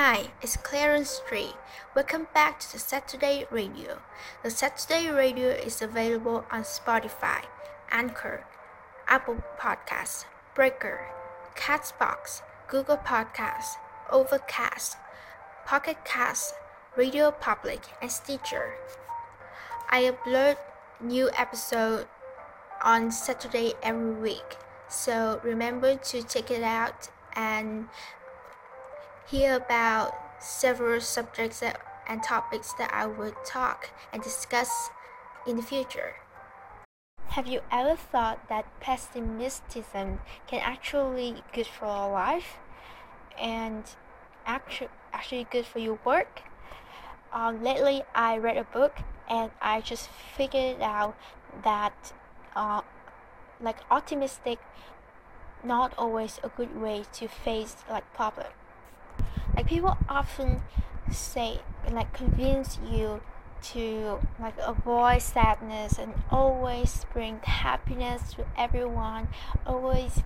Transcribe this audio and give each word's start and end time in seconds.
Hi, 0.00 0.28
it's 0.40 0.56
Clarence 0.56 1.10
Street. 1.10 1.56
Welcome 1.96 2.28
back 2.32 2.60
to 2.60 2.72
the 2.72 2.78
Saturday 2.78 3.46
Radio. 3.50 3.98
The 4.44 4.50
Saturday 4.50 5.10
Radio 5.10 5.48
is 5.48 5.82
available 5.82 6.44
on 6.52 6.62
Spotify, 6.62 7.42
Anchor, 7.90 8.44
Apple 9.08 9.42
Podcasts, 9.58 10.24
Breaker, 10.54 11.08
Castbox, 11.56 12.42
Google 12.68 12.98
Podcasts, 12.98 13.74
Overcast, 14.08 14.96
Pocket 15.66 16.04
Cast, 16.04 16.54
Radio 16.96 17.32
Public, 17.32 17.80
and 18.00 18.12
Stitcher. 18.12 18.74
I 19.90 20.04
upload 20.04 20.58
new 21.00 21.28
episode 21.36 22.06
on 22.84 23.10
Saturday 23.10 23.72
every 23.82 24.12
week, 24.12 24.58
so 24.88 25.40
remember 25.42 25.96
to 25.96 26.22
check 26.22 26.52
it 26.52 26.62
out 26.62 27.10
and 27.34 27.88
hear 29.30 29.56
about 29.56 30.14
several 30.38 31.00
subjects 31.00 31.60
that, 31.60 31.80
and 32.06 32.22
topics 32.22 32.72
that 32.74 32.90
I 32.92 33.06
would 33.06 33.34
talk 33.44 33.90
and 34.12 34.22
discuss 34.22 34.88
in 35.46 35.56
the 35.56 35.62
future. 35.62 36.14
Have 37.28 37.46
you 37.46 37.60
ever 37.70 37.94
thought 37.94 38.48
that 38.48 38.66
pessimism 38.80 40.20
can 40.46 40.60
actually 40.60 41.32
be 41.32 41.42
good 41.52 41.66
for 41.66 41.86
your 41.86 42.10
life 42.10 42.56
and 43.38 43.84
actually 44.46 44.88
actually 45.12 45.46
good 45.50 45.66
for 45.66 45.78
your 45.78 45.98
work? 46.04 46.42
Um, 47.32 47.62
lately, 47.62 48.02
I 48.14 48.38
read 48.38 48.56
a 48.56 48.64
book 48.64 48.96
and 49.28 49.50
I 49.60 49.82
just 49.82 50.08
figured 50.08 50.80
out 50.80 51.16
that 51.62 52.12
uh, 52.56 52.80
like 53.60 53.76
optimistic 53.90 54.58
not 55.62 55.92
always 55.98 56.40
a 56.42 56.48
good 56.48 56.80
way 56.80 57.04
to 57.12 57.28
face 57.28 57.76
like 57.90 58.10
problem 58.14 58.46
like 59.58 59.66
people 59.66 59.98
often 60.08 60.62
say 61.10 61.58
like 61.90 62.12
convince 62.12 62.78
you 62.88 63.20
to 63.60 64.20
like 64.40 64.54
avoid 64.60 65.20
sadness 65.20 65.98
and 65.98 66.14
always 66.30 67.04
bring 67.12 67.40
happiness 67.40 68.34
to 68.34 68.46
everyone. 68.56 69.26
Always 69.66 70.22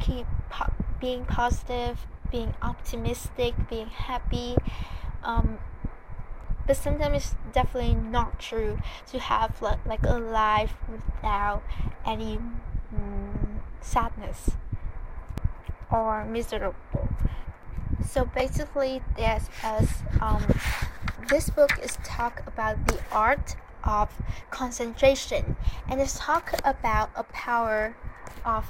keep 0.00 0.26
po- 0.50 0.72
being 1.00 1.24
positive 1.26 2.08
being 2.32 2.54
optimistic 2.60 3.54
being 3.70 3.86
happy. 3.86 4.56
Um, 5.22 5.58
but 6.66 6.76
sometimes 6.76 7.16
it's 7.18 7.34
definitely 7.52 7.94
not 7.94 8.40
true 8.40 8.78
to 9.12 9.20
have 9.20 9.62
like, 9.62 9.86
like 9.86 10.02
a 10.02 10.18
life 10.18 10.74
without 10.90 11.62
any 12.04 12.40
mm, 12.92 13.60
sadness 13.80 14.50
or 15.88 16.24
miserable 16.24 17.05
so 18.08 18.24
basically 18.24 19.02
as 19.62 19.88
um, 20.20 20.44
this 21.28 21.50
book 21.50 21.70
is 21.82 21.98
talk 22.04 22.42
about 22.46 22.86
the 22.86 22.98
art 23.10 23.56
of 23.84 24.10
concentration. 24.50 25.56
And 25.88 26.00
it's 26.00 26.18
talk 26.18 26.52
about 26.64 27.10
a 27.16 27.24
power 27.24 27.96
of 28.44 28.64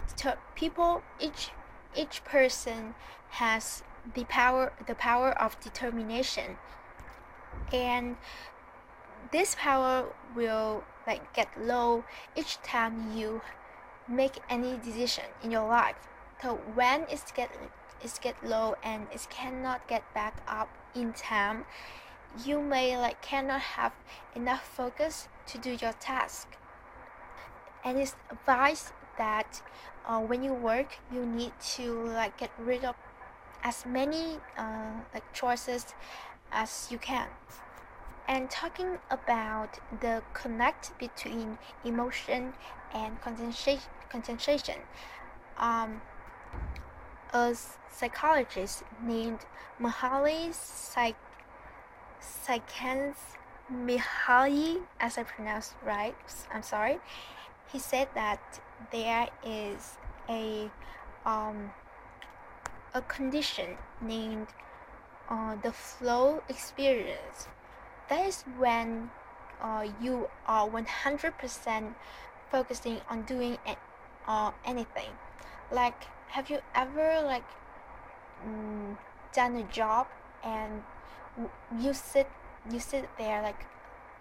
people 0.54 1.02
each 1.20 1.50
each 1.96 2.22
person 2.24 2.94
has 3.30 3.82
the 4.14 4.24
power 4.24 4.72
the 4.86 4.94
power 4.94 5.30
of 5.40 5.58
determination. 5.60 6.56
And 7.72 8.16
this 9.32 9.56
power 9.58 10.06
will 10.34 10.84
like 11.06 11.32
get 11.34 11.48
low 11.60 12.04
each 12.36 12.60
time 12.62 13.16
you 13.16 13.40
make 14.08 14.38
any 14.48 14.76
decision 14.78 15.24
in 15.42 15.50
your 15.50 15.66
life. 15.66 15.96
So 16.42 16.60
when 16.74 17.06
it's 17.08 17.32
get 17.32 17.50
it's 18.02 18.18
get 18.18 18.36
low 18.44 18.74
and 18.82 19.06
it 19.12 19.26
cannot 19.30 19.86
get 19.88 20.02
back 20.14 20.42
up 20.48 20.68
in 20.94 21.12
time 21.12 21.64
you 22.44 22.60
may 22.60 22.96
like 22.96 23.22
cannot 23.22 23.60
have 23.60 23.92
enough 24.34 24.66
focus 24.66 25.28
to 25.46 25.58
do 25.58 25.70
your 25.70 25.92
task. 25.94 26.48
And 27.84 27.98
it's 27.98 28.16
advised 28.30 28.92
that 29.16 29.62
uh, 30.06 30.20
when 30.20 30.42
you 30.42 30.52
work 30.52 30.98
you 31.12 31.24
need 31.24 31.52
to 31.76 32.04
like 32.08 32.36
get 32.38 32.50
rid 32.58 32.84
of 32.84 32.96
as 33.62 33.86
many 33.86 34.38
uh, 34.58 34.92
like 35.14 35.32
choices 35.32 35.86
as 36.52 36.88
you 36.90 36.98
can. 36.98 37.28
And 38.28 38.50
talking 38.50 38.98
about 39.10 39.78
the 40.00 40.22
connect 40.34 40.98
between 40.98 41.58
emotion 41.84 42.54
and 42.92 43.20
concentration 43.20 43.82
concentration 44.10 44.76
um, 45.58 46.00
a 47.32 47.54
psychologist 47.90 48.82
named 49.02 49.40
Mihaly 49.80 50.54
Psych- 50.54 51.16
Mihaly, 53.72 54.82
as 55.00 55.18
I 55.18 55.24
pronounced 55.24 55.74
right, 55.84 56.14
I'm 56.52 56.62
sorry. 56.62 56.98
He 57.72 57.78
said 57.78 58.08
that 58.14 58.60
there 58.92 59.28
is 59.44 59.98
a 60.28 60.70
um, 61.24 61.72
a 62.94 63.02
condition 63.02 63.76
named 64.00 64.46
uh, 65.28 65.56
the 65.56 65.72
flow 65.72 66.42
experience. 66.48 67.48
That 68.08 68.26
is 68.26 68.44
when 68.58 69.10
uh, 69.60 69.88
you 70.00 70.28
are 70.46 70.68
100% 70.68 71.94
focusing 72.50 73.00
on 73.10 73.22
doing 73.22 73.58
uh, 74.26 74.52
anything. 74.64 75.10
Like, 75.70 76.06
have 76.28 76.50
you 76.50 76.58
ever 76.74 77.22
like 77.24 77.44
mm, 78.46 78.96
done 79.32 79.56
a 79.56 79.64
job 79.64 80.06
and 80.44 80.82
you 81.78 81.92
sit 81.92 82.28
you 82.70 82.80
sit 82.80 83.08
there 83.18 83.42
like 83.42 83.66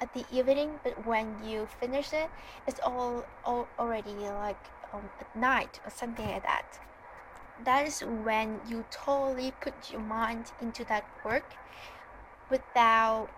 at 0.02 0.14
the 0.14 0.26
evening 0.32 0.80
but 0.84 1.06
when 1.06 1.36
you 1.44 1.68
finish 1.80 2.12
it 2.14 2.30
it's 2.68 2.80
all, 2.84 3.26
all 3.46 3.68
already 3.80 4.12
like 4.12 4.60
um, 4.94 5.10
at 5.20 5.36
night 5.36 5.80
or 5.86 5.92
something 5.92 6.28
like 6.28 6.44
that? 6.44 6.80
That 7.64 7.88
is 7.88 8.02
when 8.02 8.60
you 8.68 8.86
totally 8.92 9.54
put 9.62 9.92
your 9.92 10.02
mind 10.02 10.52
into 10.62 10.84
that 10.86 11.06
work 11.24 11.54
without 12.50 13.30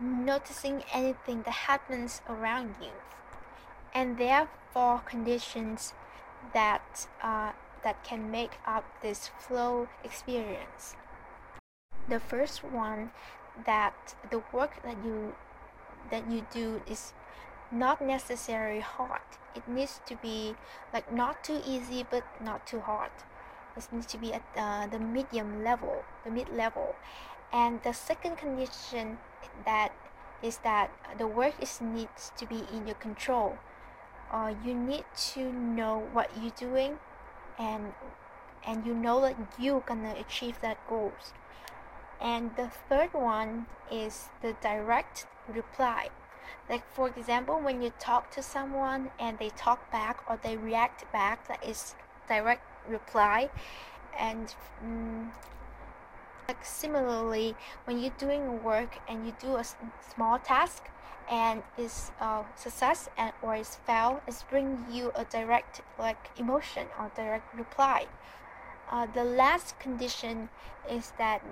noticing 0.00 0.84
anything 0.92 1.42
that 1.42 1.66
happens 1.68 2.22
around 2.28 2.76
you. 2.80 2.92
And 3.92 4.18
therefore 4.18 5.00
conditions 5.00 5.94
that 6.54 7.08
uh, 7.22 7.52
that 7.84 8.02
can 8.04 8.30
make 8.30 8.58
up 8.66 8.84
this 9.02 9.30
flow 9.38 9.88
experience. 10.04 10.96
The 12.08 12.20
first 12.20 12.64
one 12.64 13.10
that 13.66 14.14
the 14.30 14.42
work 14.52 14.82
that 14.82 14.96
you 15.04 15.34
that 16.10 16.30
you 16.30 16.46
do 16.52 16.80
is 16.86 17.12
not 17.70 18.00
necessarily 18.00 18.80
hard. 18.80 19.20
It 19.54 19.68
needs 19.68 20.00
to 20.06 20.16
be 20.16 20.54
like 20.92 21.12
not 21.12 21.44
too 21.44 21.60
easy 21.66 22.06
but 22.08 22.24
not 22.42 22.66
too 22.66 22.80
hard. 22.80 23.10
It 23.76 23.86
needs 23.92 24.06
to 24.06 24.18
be 24.18 24.32
at 24.32 24.42
uh, 24.56 24.86
the 24.86 24.98
medium 24.98 25.62
level, 25.62 26.02
the 26.24 26.30
mid 26.30 26.48
level. 26.48 26.96
And 27.52 27.82
the 27.82 27.92
second 27.92 28.36
condition 28.36 29.18
that 29.64 29.92
is 30.42 30.58
that 30.58 30.90
the 31.18 31.26
work 31.26 31.54
is 31.60 31.80
needs 31.80 32.32
to 32.36 32.46
be 32.46 32.64
in 32.72 32.86
your 32.86 32.96
control. 32.96 33.58
Uh, 34.30 34.54
you 34.64 34.74
need 34.74 35.04
to 35.32 35.52
know 35.52 36.06
what 36.12 36.30
you're 36.40 36.52
doing 36.52 36.98
and 37.58 37.92
and 38.66 38.84
you 38.84 38.94
know 38.94 39.20
that 39.22 39.36
you're 39.58 39.80
gonna 39.80 40.14
achieve 40.18 40.60
that 40.60 40.76
goals. 40.88 41.32
And 42.20 42.50
the 42.56 42.70
third 42.88 43.14
one 43.14 43.66
is 43.90 44.28
the 44.42 44.54
direct 44.60 45.26
reply. 45.48 46.10
Like 46.68 46.84
for 46.92 47.08
example 47.08 47.60
when 47.60 47.80
you 47.80 47.92
talk 47.98 48.30
to 48.32 48.42
someone 48.42 49.10
and 49.18 49.38
they 49.38 49.50
talk 49.50 49.90
back 49.90 50.22
or 50.28 50.38
they 50.42 50.56
react 50.56 51.10
back 51.12 51.48
that 51.48 51.64
is 51.64 51.94
direct 52.28 52.62
reply. 52.88 53.50
And 54.18 54.54
mm, 54.84 55.30
like 56.48 56.64
similarly 56.64 57.54
when 57.84 58.00
you're 58.00 58.18
doing 58.18 58.62
work 58.62 58.98
and 59.06 59.26
you 59.26 59.34
do 59.38 59.56
a 59.56 59.64
small 60.14 60.38
task 60.38 60.84
and 61.30 61.62
is 61.76 62.10
uh, 62.22 62.42
success 62.56 63.10
and 63.18 63.32
or 63.42 63.54
is 63.54 63.74
fail 63.86 64.22
it's 64.26 64.44
bring 64.44 64.82
you 64.90 65.12
a 65.14 65.24
direct 65.26 65.82
like 65.98 66.30
emotion 66.38 66.86
or 66.98 67.10
direct 67.14 67.54
reply. 67.54 68.06
Uh, 68.90 69.06
the 69.12 69.24
last 69.24 69.78
condition 69.78 70.48
is 70.90 71.12
that 71.18 71.42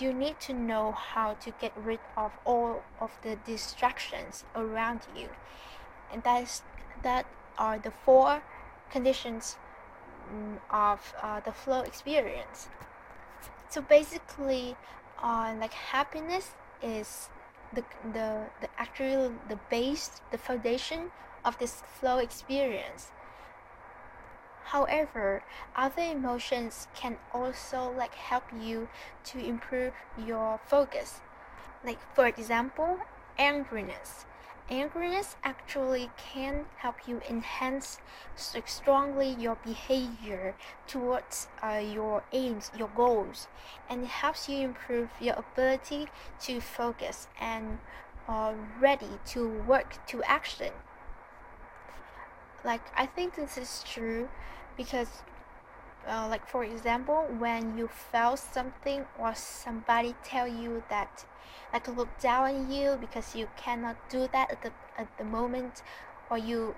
you 0.00 0.12
need 0.12 0.40
to 0.40 0.52
know 0.52 0.90
how 0.90 1.34
to 1.34 1.52
get 1.60 1.72
rid 1.76 2.00
of 2.16 2.32
all 2.44 2.82
of 3.00 3.12
the 3.22 3.36
distractions 3.46 4.42
around 4.56 5.02
you. 5.16 5.28
And 6.12 6.24
that 6.24 6.42
is 6.42 6.62
that 7.04 7.24
are 7.56 7.78
the 7.78 7.92
four 7.92 8.42
conditions 8.90 9.56
mm, 10.28 10.58
of 10.70 11.14
uh, 11.22 11.38
the 11.38 11.52
flow 11.52 11.82
experience 11.82 12.68
so 13.74 13.80
basically 13.80 14.76
uh, 15.20 15.52
like 15.60 15.72
happiness 15.72 16.54
is 16.80 17.28
the, 17.74 17.82
the, 18.12 18.46
the 18.60 18.68
actual 18.78 19.32
the 19.48 19.58
base 19.68 20.20
the 20.30 20.38
foundation 20.38 21.10
of 21.44 21.58
this 21.58 21.82
flow 21.98 22.18
experience 22.18 23.10
However, 24.64 25.44
other 25.76 26.02
emotions 26.02 26.88
can 26.94 27.18
also 27.32 27.92
like 27.96 28.14
help 28.14 28.44
you 28.58 28.88
to 29.24 29.38
improve 29.38 29.92
your 30.16 30.58
focus. 30.66 31.20
Like 31.84 32.00
for 32.14 32.26
example, 32.26 32.98
angriness. 33.38 34.24
Angriness 34.70 35.36
actually 35.44 36.10
can 36.16 36.64
help 36.78 37.06
you 37.06 37.20
enhance 37.28 37.98
strongly 38.34 39.28
your 39.28 39.56
behavior 39.56 40.56
towards 40.86 41.48
uh, 41.62 41.82
your 41.84 42.24
aims, 42.32 42.70
your 42.76 42.88
goals, 42.88 43.46
and 43.90 44.04
it 44.04 44.08
helps 44.08 44.48
you 44.48 44.64
improve 44.64 45.10
your 45.20 45.34
ability 45.34 46.08
to 46.40 46.62
focus 46.62 47.28
and 47.38 47.78
uh, 48.26 48.54
ready 48.80 49.18
to 49.26 49.46
work 49.66 49.98
to 50.06 50.22
action. 50.22 50.72
Like 52.64 52.82
I 52.96 53.04
think 53.04 53.34
this 53.34 53.58
is 53.58 53.84
true 53.86 54.30
because 54.78 55.22
uh, 56.08 56.26
like 56.28 56.46
for 56.48 56.64
example 56.64 57.26
when 57.38 57.76
you 57.78 57.88
fail 57.88 58.36
something 58.36 59.04
or 59.18 59.34
somebody 59.34 60.14
tell 60.24 60.46
you 60.46 60.82
that 60.88 61.24
like 61.72 61.88
look 61.88 62.08
down 62.20 62.54
on 62.54 62.72
you 62.72 62.96
because 63.00 63.34
you 63.34 63.48
cannot 63.56 63.96
do 64.10 64.28
that 64.32 64.50
at 64.50 64.62
the 64.62 64.72
at 64.96 65.08
the 65.18 65.24
moment 65.24 65.82
or 66.30 66.38
you 66.38 66.74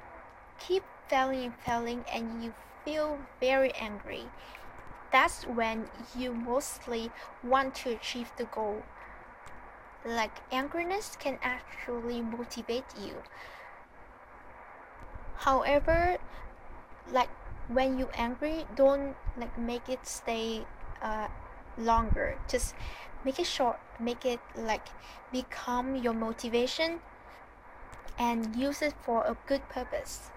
keep 0.59 0.83
failing 1.09 1.45
and 1.45 1.55
failing 1.65 2.05
and 2.13 2.43
you 2.43 2.53
feel 2.85 3.19
very 3.41 3.73
angry 3.75 4.27
that's 5.13 5.45
when 5.45 5.89
you 6.17 6.35
mostly 6.35 7.11
want 7.43 7.75
to 7.77 7.91
achieve 7.91 8.31
the 8.37 8.45
goal. 8.45 8.83
Like 10.05 10.49
angriness 10.51 11.19
can 11.19 11.39
actually 11.43 12.21
motivate 12.21 12.85
you. 13.01 13.15
However 15.37 16.19
like 17.13 17.29
when 17.69 17.99
you 17.99 18.09
angry 18.15 18.65
don't 18.75 19.17
like 19.39 19.59
make 19.59 19.89
it 19.89 20.07
stay 20.07 20.65
uh, 21.03 21.29
longer. 21.79 22.39
Just 22.49 22.75
make 23.25 23.39
it 23.39 23.47
short 23.47 23.79
make 23.99 24.25
it 24.25 24.41
like 24.57 24.89
become 25.33 25.97
your 25.97 26.13
motivation 26.13 27.01
and 28.19 28.55
use 28.57 28.83
it 28.83 28.95
for 29.03 29.25
a 29.25 29.37
good 29.47 29.69
purpose. 29.69 30.31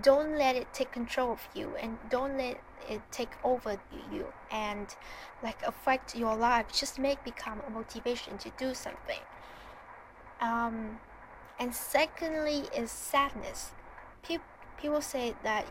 Don't 0.00 0.38
let 0.38 0.56
it 0.56 0.72
take 0.72 0.92
control 0.92 1.32
of 1.32 1.40
you 1.54 1.74
and 1.80 1.98
don't 2.10 2.36
let 2.38 2.60
it 2.88 3.00
take 3.10 3.30
over 3.44 3.80
you 4.10 4.26
and 4.50 4.96
like 5.42 5.62
affect 5.66 6.16
your 6.16 6.36
life. 6.36 6.66
Just 6.72 6.98
make 6.98 7.22
become 7.24 7.60
a 7.66 7.70
motivation 7.70 8.38
to 8.38 8.50
do 8.58 8.74
something. 8.74 9.20
Um 10.40 11.00
and 11.58 11.74
secondly 11.74 12.64
is 12.76 12.90
sadness. 12.90 13.72
People 14.22 14.46
people 14.76 15.00
say 15.00 15.34
that 15.44 15.66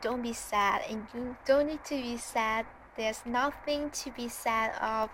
don't 0.00 0.22
be 0.22 0.32
sad 0.32 0.82
and 0.88 1.06
you 1.14 1.36
don't 1.44 1.66
need 1.66 1.84
to 1.84 1.94
be 1.94 2.16
sad. 2.16 2.66
There's 2.96 3.24
nothing 3.24 3.90
to 3.90 4.10
be 4.10 4.28
sad 4.28 4.72
of. 4.80 5.10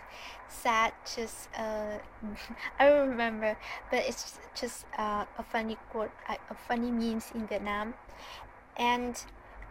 Sad 0.48 0.92
just 1.04 1.48
uh 1.56 1.98
i 2.80 2.88
don't 2.88 3.10
remember 3.10 3.56
but 3.90 4.00
it's 4.00 4.40
just 4.58 4.86
uh, 4.98 5.24
a 5.36 5.42
funny 5.42 5.76
quote 5.90 6.10
a 6.28 6.54
funny 6.54 6.90
memes 6.90 7.30
in 7.34 7.46
vietnam. 7.46 7.94
And 8.76 9.22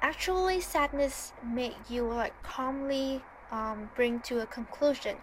actually 0.02 0.62
sadness 0.62 1.34
make 1.44 1.76
you 1.90 2.04
like 2.04 2.34
calmly 2.44 3.24
um, 3.52 3.90
bring 3.96 4.20
to 4.20 4.40
a 4.42 4.46
conclusion 4.46 5.18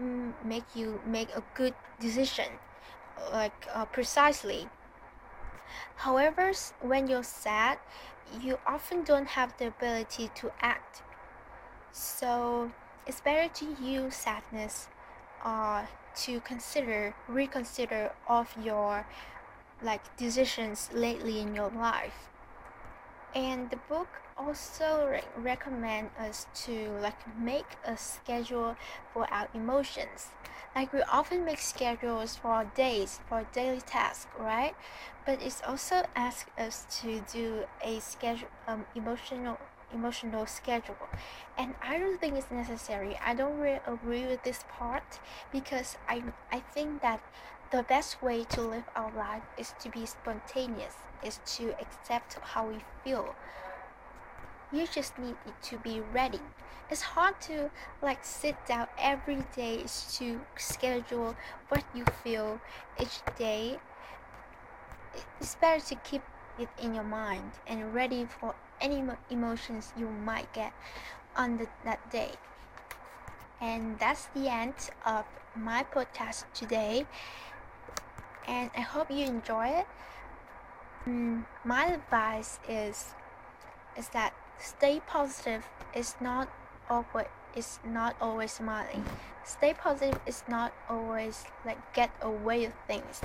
mm, 0.00 0.32
make 0.44 0.64
you 0.74 1.00
make 1.06 1.30
a 1.34 1.42
good 1.54 1.74
decision 2.00 2.46
like 3.32 3.66
uh, 3.72 3.84
precisely 3.86 4.68
however 5.96 6.52
when 6.80 7.06
you're 7.08 7.22
sad 7.22 7.78
you 8.40 8.58
often 8.66 9.02
don't 9.04 9.28
have 9.28 9.56
the 9.58 9.68
ability 9.68 10.30
to 10.34 10.52
act. 10.60 11.02
So 11.92 12.70
it's 13.06 13.20
better 13.20 13.52
to 13.54 13.82
use 13.82 14.14
sadness 14.14 14.88
uh, 15.44 15.86
to 16.24 16.40
consider, 16.40 17.14
reconsider 17.26 18.12
of 18.28 18.54
your 18.62 19.06
like 19.82 20.16
decisions 20.16 20.90
lately 20.92 21.40
in 21.40 21.54
your 21.54 21.70
life. 21.70 22.28
And 23.34 23.70
the 23.70 23.76
book 23.88 24.08
also 24.36 25.06
re- 25.10 25.22
recommend 25.36 26.10
us 26.18 26.46
to 26.66 26.90
like 27.00 27.20
make 27.38 27.76
a 27.84 27.96
schedule 27.96 28.76
for 29.12 29.32
our 29.32 29.48
emotions. 29.54 30.28
Like 30.74 30.92
we 30.92 31.02
often 31.02 31.44
make 31.44 31.58
schedules 31.58 32.36
for 32.36 32.48
our 32.48 32.64
days 32.64 33.20
for 33.28 33.46
daily 33.52 33.80
tasks 33.80 34.26
right? 34.38 34.74
But 35.26 35.42
it's 35.42 35.62
also 35.66 36.04
asks 36.16 36.50
us 36.58 36.86
to 37.02 37.20
do 37.32 37.64
a 37.82 38.00
schedule 38.00 38.48
um, 38.66 38.86
emotional 38.94 39.58
emotional 39.92 40.44
schedule. 40.46 41.08
And 41.56 41.74
i 41.82 41.98
don't 41.98 42.20
think 42.20 42.36
it's 42.36 42.50
necessary. 42.50 43.18
I 43.24 43.34
don't 43.34 43.58
really 43.58 43.80
agree 43.86 44.26
with 44.26 44.42
this 44.42 44.64
part 44.68 45.18
because 45.52 45.96
i 46.08 46.22
i 46.52 46.60
think 46.60 47.02
that 47.02 47.20
the 47.70 47.82
best 47.82 48.22
way 48.22 48.44
to 48.44 48.62
live 48.62 48.84
our 48.96 49.12
life 49.14 49.42
is 49.58 49.74
to 49.80 49.90
be 49.90 50.06
spontaneous 50.06 50.94
is 51.22 51.40
to 51.44 51.74
accept 51.80 52.38
how 52.40 52.66
we 52.66 52.78
feel. 53.04 53.34
You 54.72 54.86
just 54.86 55.18
need 55.18 55.36
it 55.46 55.62
to 55.64 55.78
be 55.78 56.00
ready. 56.00 56.40
It's 56.90 57.02
hard 57.02 57.40
to 57.42 57.70
like 58.00 58.24
sit 58.24 58.56
down 58.66 58.86
every 58.98 59.44
day 59.54 59.84
to 60.12 60.40
schedule 60.56 61.36
what 61.68 61.84
you 61.94 62.04
feel 62.24 62.60
each 63.00 63.20
day. 63.36 63.78
It's 65.40 65.56
better 65.56 65.84
to 65.86 65.94
keep 65.96 66.22
it 66.58 66.68
in 66.82 66.94
your 66.94 67.04
mind 67.04 67.52
and 67.66 67.94
ready 67.94 68.26
for 68.40 68.54
any 68.80 69.02
emotions 69.30 69.92
you 69.96 70.08
might 70.08 70.52
get 70.54 70.72
on 71.36 71.58
the, 71.58 71.66
that 71.84 72.10
day. 72.10 72.30
And 73.60 73.98
that's 73.98 74.26
the 74.34 74.48
end 74.48 74.74
of 75.04 75.24
my 75.54 75.84
podcast 75.84 76.44
today 76.54 77.06
and 78.48 78.70
i 78.76 78.80
hope 78.80 79.10
you 79.10 79.24
enjoy 79.24 79.68
it 79.68 79.86
mm, 81.06 81.44
my 81.64 81.86
advice 81.86 82.58
is 82.68 83.14
is 83.96 84.08
that 84.08 84.32
Stay 84.58 85.00
positive 85.06 85.68
is 85.94 86.16
not 86.20 86.48
awkward. 86.90 87.28
is 87.54 87.78
not 87.84 88.16
always 88.20 88.52
smiling. 88.52 89.04
Stay 89.44 89.72
positive 89.72 90.20
is 90.26 90.42
not 90.48 90.72
always 90.88 91.44
like 91.64 91.78
get 91.94 92.10
away 92.20 92.66
with 92.66 92.74
things. 92.86 93.20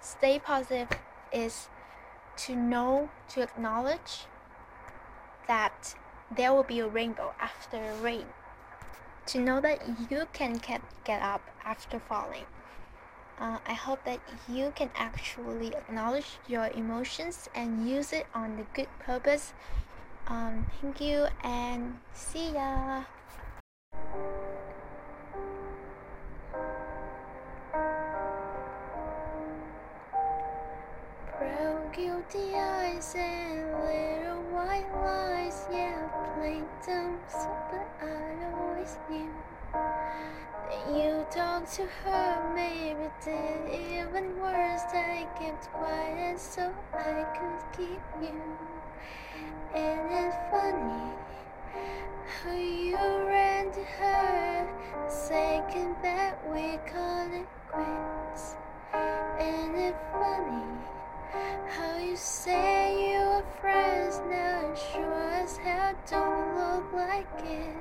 Stay 0.00 0.38
positive 0.38 0.88
is 1.30 1.68
to 2.38 2.56
know 2.56 3.10
to 3.28 3.42
acknowledge 3.42 4.26
that 5.46 5.94
there 6.34 6.52
will 6.54 6.64
be 6.64 6.80
a 6.80 6.88
rainbow 6.88 7.34
after 7.38 7.92
rain. 8.00 8.26
To 9.26 9.38
know 9.38 9.60
that 9.60 10.10
you 10.10 10.26
can 10.32 10.54
get, 10.54 10.80
get 11.04 11.20
up 11.22 11.42
after 11.64 12.00
falling. 12.00 12.46
Uh, 13.40 13.56
I 13.66 13.72
hope 13.72 14.04
that 14.04 14.20
you 14.48 14.70
can 14.76 14.90
actually 14.94 15.68
acknowledge 15.68 16.38
your 16.46 16.68
emotions 16.74 17.48
and 17.54 17.88
use 17.88 18.12
it 18.12 18.26
on 18.34 18.56
the 18.56 18.66
good 18.74 18.88
purpose. 18.98 19.54
Um, 20.28 20.66
thank 20.80 21.00
you 21.00 21.26
and 21.42 21.98
see 22.12 22.52
ya. 22.52 23.04
Guilty 31.92 32.54
eyes 32.54 33.14
and 33.18 33.66
little 33.82 34.42
white 34.54 34.86
lies, 35.02 35.66
yeah, 35.72 36.08
but 37.70 37.88
I 38.00 38.52
always 38.54 38.96
knew 39.10 39.28
you 40.88 41.26
talked 41.30 41.72
to 41.74 41.86
her, 42.04 42.52
maybe 42.54 43.08
did 43.24 43.68
even 43.68 44.40
worse. 44.40 44.82
I 44.92 45.26
kept 45.38 45.70
quiet 45.72 46.40
so 46.40 46.72
I 46.94 47.24
could 47.36 47.78
keep 47.78 48.00
you. 48.22 48.40
And 49.74 50.00
it's 50.10 50.36
funny 50.50 51.12
how 52.42 52.52
you 52.52 52.96
ran 52.96 53.70
to 53.72 53.84
her 53.84 54.68
second 55.08 55.96
that 56.02 56.38
we 56.50 56.78
called 56.90 57.32
it 57.32 57.46
quits. 57.68 58.56
And 58.92 59.76
it's 59.76 59.98
funny 60.12 60.64
how 61.68 61.98
you 61.98 62.16
say 62.16 63.12
you 63.12 63.18
were 63.18 63.44
friends 63.60 64.20
now 64.28 64.68
and 64.68 64.78
sure 64.78 65.30
as 65.32 65.56
hell 65.56 65.94
don't 66.10 66.56
look 66.56 66.92
like 66.92 67.26
it. 67.44 67.76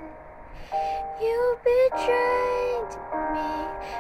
You 0.71 1.57
betrayed 1.63 2.93
me, 3.33 3.53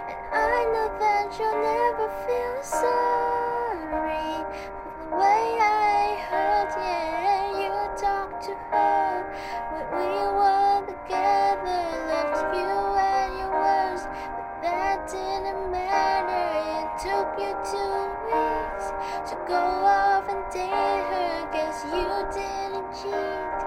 and 0.05 0.53
I 0.53 0.63
know 0.69 0.89
that 0.99 1.33
you'll 1.39 1.61
never 1.65 2.07
feel 2.29 2.61
sorry 2.61 4.37
for 4.77 4.93
the 5.01 5.09
way 5.17 5.57
I 5.57 6.13
hurt 6.29 6.69
Yeah, 6.77 7.57
you 7.57 7.73
talked 7.97 8.45
to 8.45 8.53
her 8.69 9.25
when 9.73 9.87
we 9.97 10.13
were 10.37 10.85
together. 10.85 11.81
Left 12.05 12.53
you 12.53 12.69
and 13.01 13.33
your 13.39 13.49
words, 13.49 14.03
but 14.05 14.61
that 14.61 15.09
didn't 15.09 15.71
matter. 15.71 16.45
It 16.77 16.89
took 17.01 17.33
you 17.41 17.51
two 17.65 17.97
weeks 18.29 18.93
to 19.31 19.35
go 19.47 19.57
off 19.57 20.29
and 20.29 20.45
date 20.53 20.69
her. 20.69 21.49
Guess 21.51 21.83
you 21.89 22.05
didn't 22.29 22.93
cheat. 22.93 23.59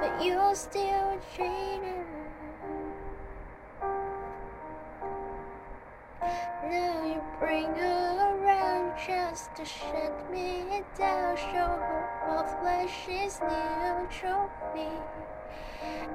but 0.00 0.24
you're 0.24 0.56
still 0.56 1.14
a 1.14 1.18
traitor. 1.36 2.17
Now 6.70 7.02
you 7.06 7.22
bring 7.38 7.64
her 7.64 8.36
around 8.36 8.92
just 9.06 9.56
to 9.56 9.64
shut 9.64 10.30
me 10.30 10.82
down, 10.98 11.34
show 11.36 11.72
her 11.80 12.08
off 12.28 12.62
like 12.62 12.90
she's 12.90 13.40
new 13.40 14.06
trophy. 14.10 14.92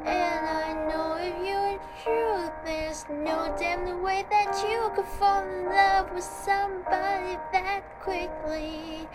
And 0.05 0.45
I 0.45 0.73
know 0.87 1.15
if 1.19 1.33
you're 1.43 1.79
true, 2.03 2.51
there's 2.63 3.03
no 3.09 3.55
damn 3.57 4.03
way 4.03 4.25
that 4.29 4.53
you 4.69 4.91
could 4.95 5.07
fall 5.17 5.41
in 5.41 5.65
love 5.65 6.13
with 6.13 6.23
somebody 6.23 7.39
that 7.51 7.81
quickly. 8.01 9.07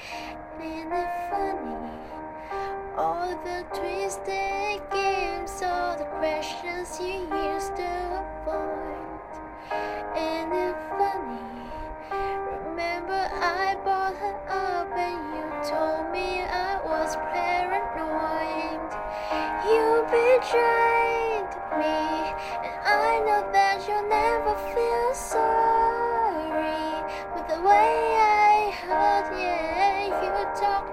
Ain't 0.61 0.93
it 0.93 1.11
funny? 1.31 1.99
All 2.97 3.29
the 3.45 3.65
twisted 3.73 4.83
games, 4.91 5.63
all 5.63 5.97
the 5.97 6.09
questions 6.19 6.99
you 7.01 7.29
used 7.31 7.77
to 7.77 8.25
avoid. 8.45 8.98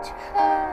To 0.03 0.11
her. 0.33 0.67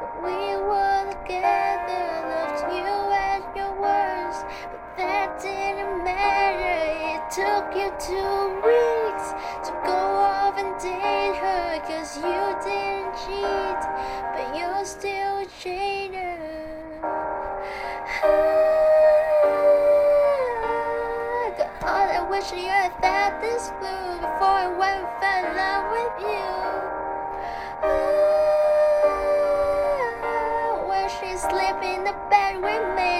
But 0.00 0.12
we 0.22 0.56
were 0.56 1.04
together, 1.12 2.06
loved 2.30 2.62
you 2.74 3.12
at 3.12 3.42
your 3.56 3.72
worst. 3.80 4.44
But 4.70 4.82
that 4.96 5.40
didn't 5.40 6.04
matter, 6.04 6.80
it 7.12 7.22
took 7.30 7.74
you 7.74 7.90
two 7.98 8.60
weeks 8.64 9.34
to 9.66 9.72
go 9.84 9.92
off 9.92 10.58
and 10.58 10.78
date 10.80 11.36
her. 11.40 11.80
Cause 11.86 12.16
you 12.16 12.56
didn't 12.64 13.14
cheat, 13.22 13.80
but 14.34 14.46
you're 14.56 14.84
still 14.84 15.38
a 15.38 15.46
cheater. 15.60 16.36
God, 21.80 22.08
I 22.10 22.20
wish 22.30 22.52
you 22.52 22.68
had 22.68 23.40
this 23.40 23.70
through 23.80 24.20
before 24.20 24.48
I 24.48 24.66
went 24.78 25.00
and 25.00 25.08
fell 25.20 25.44
in 25.44 25.56
love 25.56 25.84
with 25.92 26.12
you. 26.28 26.44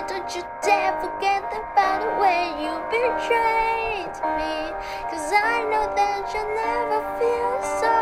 Don't 0.08 0.34
you 0.34 0.42
dare 0.62 0.92
forget 1.00 1.44
about 1.44 2.02
the 2.02 2.20
way 2.20 2.50
you 2.62 2.72
betrayed 2.90 4.10
me. 4.37 4.72
Cause 5.08 5.32
I 5.32 5.62
know 5.70 5.87
that 5.94 6.34
you'll 6.34 6.54
never 6.54 7.00
feel 7.18 7.80
sorry 7.80 8.00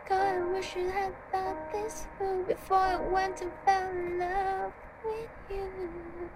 God, 0.08 0.36
I 0.36 0.42
wish 0.52 0.76
you 0.76 0.90
had 0.90 1.14
thought 1.32 1.72
this 1.72 2.06
through 2.18 2.46
before 2.46 2.78
I 2.78 2.96
went 2.96 3.40
and 3.42 3.52
fell 3.64 3.90
in 3.90 4.18
love 4.18 4.72
with 5.04 5.30
you. 5.50 6.30